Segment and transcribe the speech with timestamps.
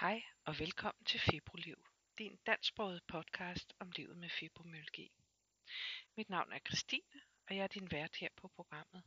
[0.00, 1.86] Hej og velkommen til Fibroliv,
[2.18, 5.12] din dansksprogede podcast om livet med fibromyalgi.
[6.16, 9.02] Mit navn er Christine, og jeg er din vært her på programmet.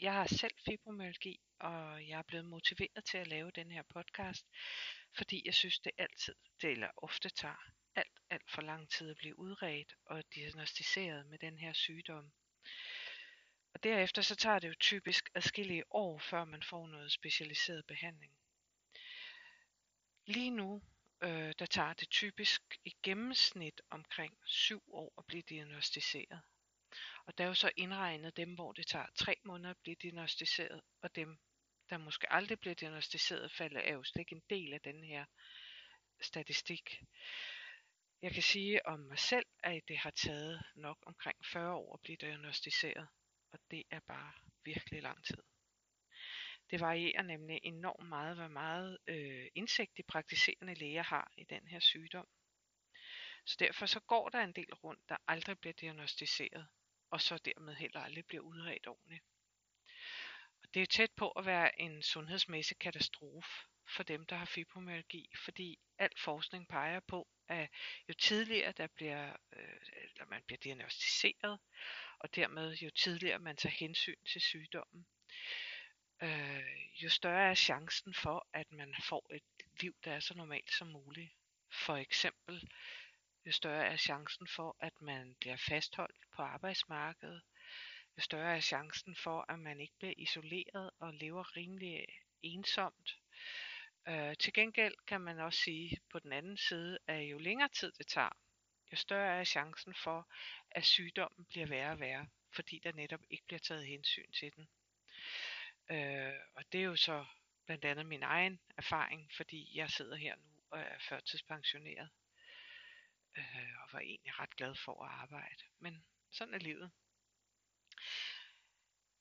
[0.00, 4.46] Jeg har selv fibromyalgi, og jeg er blevet motiveret til at lave den her podcast,
[5.16, 9.16] fordi jeg synes, det altid, det eller ofte tager alt, alt for lang tid at
[9.16, 12.32] blive udredt og diagnostiseret med den her sygdom.
[13.74, 18.32] Og derefter så tager det jo typisk adskillige år, før man får noget specialiseret behandling.
[20.26, 20.82] Lige nu,
[21.22, 26.42] øh, der tager det typisk i gennemsnit omkring syv år at blive diagnostiseret.
[27.26, 30.82] Og der er jo så indregnet dem, hvor det tager tre måneder at blive diagnostiseret,
[31.02, 31.38] og dem,
[31.90, 35.24] der måske aldrig bliver diagnostiseret, falder er jo slet ikke en del af den her
[36.20, 37.02] statistik.
[38.22, 42.00] Jeg kan sige om mig selv, at det har taget nok omkring 40 år at
[42.00, 43.08] blive diagnostiseret,
[43.52, 44.32] og det er bare
[44.64, 45.53] virkelig lang tid.
[46.74, 51.68] Det varierer nemlig enormt meget, hvor meget øh, indsigt de praktiserende læger har i den
[51.68, 52.28] her sygdom.
[53.44, 56.66] Så derfor så går der en del rundt, der aldrig bliver diagnostiseret,
[57.10, 59.24] og så dermed heller aldrig bliver udredt ordentligt.
[60.62, 63.50] Og det er tæt på at være en sundhedsmæssig katastrofe
[63.88, 67.70] for dem, der har fibromyalgi, fordi al forskning peger på, at
[68.08, 71.58] jo tidligere der bliver, øh, eller man bliver diagnostiseret,
[72.18, 75.06] og dermed jo tidligere man tager hensyn til sygdommen,
[76.24, 79.42] øh, jo større er chancen for, at man får et
[79.80, 81.32] liv, der er så normalt som muligt.
[81.72, 82.68] For eksempel,
[83.46, 87.42] jo større er chancen for, at man bliver fastholdt på arbejdsmarkedet,
[88.16, 92.06] jo større er chancen for, at man ikke bliver isoleret og lever rimelig
[92.42, 93.18] ensomt.
[94.08, 97.92] Øh, til gengæld kan man også sige på den anden side, at jo længere tid
[97.98, 98.38] det tager,
[98.92, 100.28] jo større er chancen for,
[100.70, 104.68] at sygdommen bliver værre og værre, fordi der netop ikke bliver taget hensyn til den.
[105.90, 107.24] Øh, og det er jo så
[107.66, 112.10] blandt andet min egen erfaring, fordi jeg sidder her nu og er førtidspensioneret.
[113.36, 115.62] Øh, og var egentlig ret glad for at arbejde.
[115.78, 116.90] Men sådan er livet.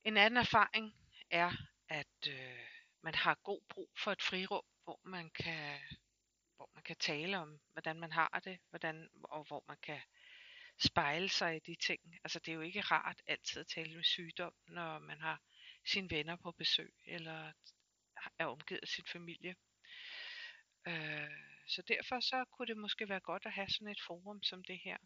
[0.04, 0.96] En anden erfaring
[1.30, 1.52] er,
[1.90, 2.68] at øh,
[3.02, 5.80] man har god brug for et frirum, hvor man kan
[6.56, 10.02] hvor man kan tale om, hvordan man har det, hvordan, og hvor man kan
[10.80, 12.02] spejle sig i de ting.
[12.24, 15.42] Altså det er jo ikke rart altid at tale med sygdom, når man har
[15.86, 17.52] sine venner på besøg, eller
[18.40, 19.56] er omgivet af sin familie.
[20.88, 24.64] Øh, så derfor så kunne det måske være godt at have sådan et forum som
[24.64, 24.98] det her.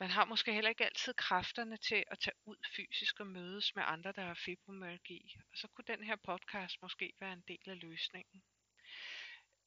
[0.00, 3.82] Man har måske heller ikke altid kræfterne til at tage ud fysisk og mødes med
[3.86, 5.36] andre, der har fibromyalgi.
[5.52, 8.42] Og så kunne den her podcast måske være en del af løsningen.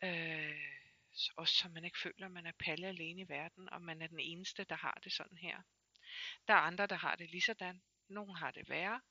[0.03, 0.85] Øh,
[1.35, 4.07] også så man ikke føler, at man er palle alene i verden, og man er
[4.07, 5.61] den eneste, der har det sådan her.
[6.47, 7.81] Der er andre, der har det lige sådan.
[8.09, 9.01] Nogle har det værre,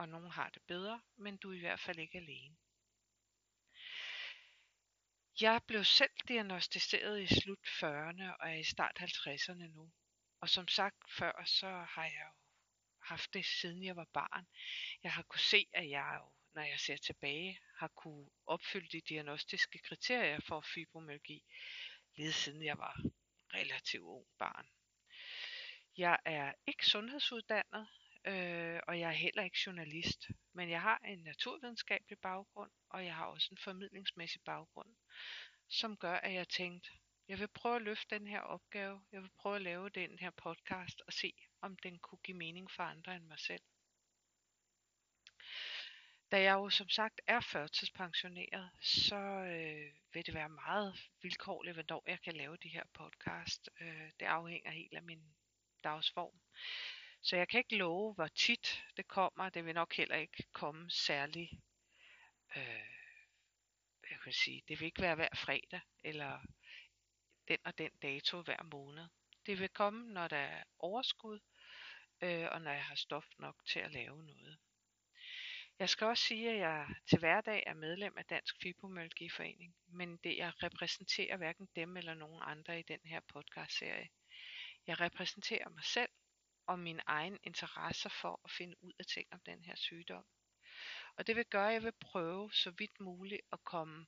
[0.00, 2.56] og nogle har det bedre, men du er i hvert fald ikke alene.
[5.40, 9.92] Jeg blev selv diagnostiseret i slut 40'erne og er i start 50'erne nu.
[10.40, 12.32] Og som sagt før, så har jeg jo
[13.02, 14.46] haft det siden jeg var barn.
[15.02, 19.00] Jeg har kunne se, at jeg jo, når jeg ser tilbage, har kunne opfylde de
[19.08, 21.44] diagnostiske kriterier for fibromyalgi,
[22.16, 23.00] lige siden jeg var
[23.54, 24.66] relativt ung barn.
[25.96, 27.88] Jeg er ikke sundhedsuddannet,
[28.24, 33.14] øh, og jeg er heller ikke journalist, men jeg har en naturvidenskabelig baggrund, og jeg
[33.14, 34.88] har også en formidlingsmæssig baggrund,
[35.68, 36.90] som gør, at jeg tænkte,
[37.28, 40.30] jeg vil prøve at løfte den her opgave, jeg vil prøve at lave den her
[40.30, 43.62] podcast og se, om den kunne give mening for andre end mig selv.
[46.32, 52.04] Da jeg jo som sagt er førtidspensioneret, så øh, vil det være meget vilkårligt, hvornår
[52.06, 53.68] jeg kan lave de her podcast.
[53.80, 55.34] Øh, det afhænger helt af min
[55.84, 56.40] dagsform.
[57.22, 59.48] Så jeg kan ikke love, hvor tit det kommer.
[59.48, 61.50] Det vil nok heller ikke komme særlig,
[62.56, 62.90] øh,
[64.10, 66.40] jeg kan sige, det vil ikke være hver fredag, eller
[67.48, 69.08] den og den dato hver måned.
[69.46, 71.40] Det vil komme, når der er overskud,
[72.20, 74.58] øh, og når jeg har stof nok til at lave noget.
[75.78, 80.36] Jeg skal også sige, at jeg til hverdag er medlem af Dansk Fibromyalgiforening, men det
[80.36, 84.08] jeg repræsenterer hverken dem eller nogen andre i den her podcast-serie.
[84.86, 86.10] Jeg repræsenterer mig selv
[86.70, 90.24] og min egen interesse for at finde ud af ting om den her sygdom.
[91.16, 94.06] Og det vil gøre, at jeg vil prøve så vidt muligt at komme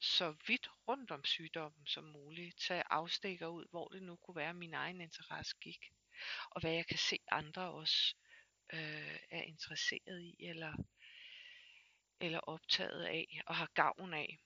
[0.00, 2.58] så vidt rundt om sygdommen som muligt.
[2.58, 5.92] Tage afstikker ud, hvor det nu kunne være, at min egen interesse gik.
[6.50, 8.14] Og hvad jeg kan se andre også
[8.72, 10.72] øh, er interesseret i, eller,
[12.20, 14.38] eller optaget af, og har gavn af.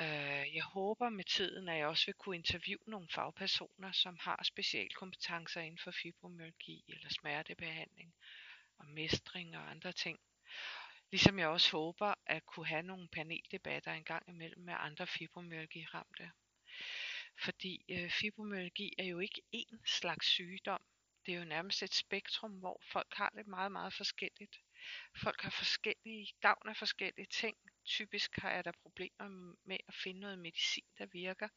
[0.00, 4.40] Øh, jeg håber med tiden, at jeg også vil kunne interviewe nogle fagpersoner, som har
[4.44, 8.14] specialkompetencer inden for fibromyalgi eller smertebehandling
[8.78, 10.18] og mestring og andre ting.
[11.10, 16.30] Ligesom jeg også håber at kunne have nogle paneldebatter en gang imellem med andre fibromyalgi-ramte.
[17.44, 20.82] Fordi øh, fibromyalgi er jo ikke én slags sygdom.
[21.26, 24.56] Det er jo nærmest et spektrum, hvor folk har det meget, meget forskelligt.
[25.16, 27.56] Folk har forskellige gavn af forskellige ting.
[27.88, 31.48] Typisk har jeg der problemer med at finde noget medicin, der virker.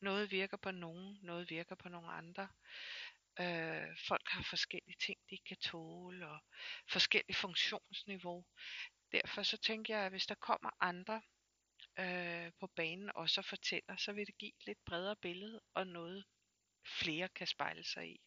[0.00, 2.48] Noget virker på nogen, noget virker på nogle andre.
[3.40, 6.38] Øh, folk har forskellige ting, de kan tåle, og
[6.90, 8.44] forskellige funktionsniveau.
[9.12, 11.22] Derfor så tænker jeg, at hvis der kommer andre
[11.98, 15.86] øh, på banen og så fortæller, så vil det give et lidt bredere billede og
[15.86, 16.24] noget
[16.86, 18.20] flere kan spejle sig i.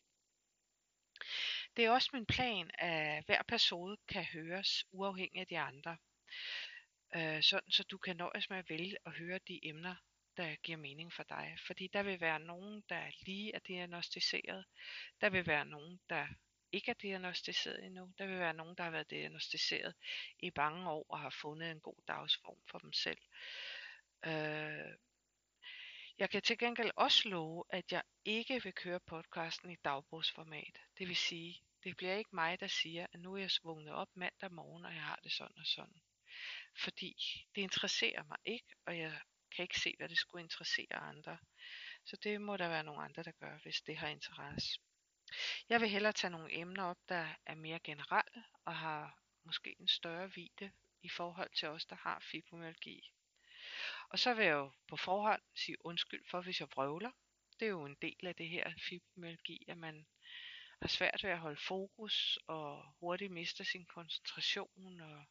[1.75, 5.98] Det er også min plan, at hver episode kan høres uafhængigt af de andre.
[7.16, 9.96] Øh, sådan så du kan nøjes med at vælge at høre de emner,
[10.38, 11.58] der giver mening for dig.
[11.68, 14.66] Fordi der vil være nogen, der lige er diagnostiseret.
[15.22, 16.28] Der vil være nogen, der
[16.72, 18.13] ikke er diagnostiseret endnu.
[18.18, 19.96] Der vil være nogen, der har været diagnostiseret
[20.40, 23.22] i mange år og har fundet en god dagsform for dem selv.
[24.25, 24.96] Øh,
[26.18, 30.80] jeg kan til gengæld også love, at jeg ikke vil køre podcasten i dagbogsformat.
[30.98, 34.10] Det vil sige, det bliver ikke mig, der siger, at nu er jeg svunget op
[34.16, 36.02] mandag morgen, og jeg har det sådan og sådan.
[36.78, 37.13] Fordi
[37.56, 39.22] det interesserer mig ikke, og jeg
[39.56, 41.38] kan ikke se, hvad det skulle interessere andre.
[42.06, 44.80] Så det må der være nogle andre, der gør, hvis det har interesse.
[45.69, 49.88] Jeg vil hellere tage nogle emner op, der er mere generelle og har måske en
[49.88, 53.12] større vide i forhold til os, der har fibromyalgi.
[54.10, 57.12] Og så vil jeg jo på forhånd sige undskyld for, hvis jeg vrøvler.
[57.60, 60.06] Det er jo en del af det her fibromyalgi, at man
[60.81, 65.01] har svært ved at holde fokus og hurtigt mister sin koncentration.
[65.01, 65.25] Og...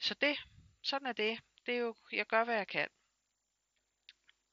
[0.00, 0.38] Så det,
[0.82, 1.40] sådan er det.
[1.66, 2.88] Det er jo, jeg gør, hvad jeg kan.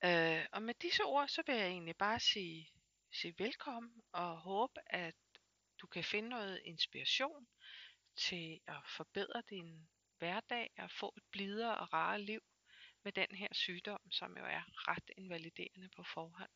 [0.04, 2.72] Øh, og med disse ord, så vil jeg egentlig bare sige,
[3.12, 5.16] sige velkommen og håbe, at
[5.82, 7.48] du kan finde noget inspiration
[8.16, 12.42] til at forbedre din hverdag og få et blidere og rarere liv
[13.04, 16.50] med den her sygdom, som jo er ret invaliderende på forhånd.